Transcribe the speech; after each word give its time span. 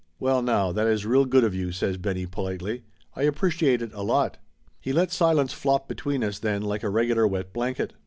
"Well 0.19 0.41
now, 0.41 0.71
that 0.71 0.87
is 0.87 1.05
real 1.05 1.25
good 1.25 1.43
of 1.43 1.53
you," 1.53 1.71
says 1.71 1.97
Benny 1.97 2.25
politely. 2.25 2.81
"I 3.15 3.21
appreciate 3.21 3.83
it 3.83 3.93
a 3.93 4.01
lot." 4.01 4.39
He 4.79 4.93
let 4.93 5.11
silence 5.11 5.53
flop 5.53 5.87
between 5.87 6.23
us 6.23 6.39
then 6.39 6.63
like 6.63 6.81
a 6.81 6.89
regular 6.89 7.27
wet 7.27 7.53
blanket. 7.53 7.93